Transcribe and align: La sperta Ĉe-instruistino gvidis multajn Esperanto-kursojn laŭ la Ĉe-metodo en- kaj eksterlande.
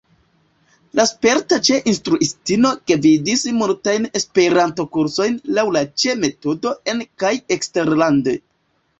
La 0.99 1.03
sperta 1.07 1.57
Ĉe-instruistino 1.65 2.71
gvidis 2.91 3.43
multajn 3.57 4.07
Esperanto-kursojn 4.19 5.35
laŭ 5.57 5.65
la 5.75 5.83
Ĉe-metodo 6.05 6.73
en- 6.95 7.05
kaj 7.25 7.33
eksterlande. 7.57 8.35